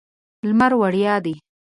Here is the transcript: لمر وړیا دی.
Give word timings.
لمر 0.47 0.71
وړیا 0.81 1.15
دی. 1.25 1.35